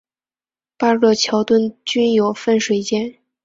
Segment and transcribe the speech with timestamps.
[0.79, 3.19] 八个桥墩均有分水尖。